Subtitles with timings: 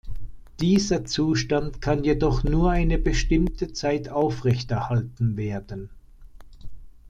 [0.61, 5.91] Dieser Zustand kann jedoch nur eine bestimmte Zeit aufrechterhalten werden.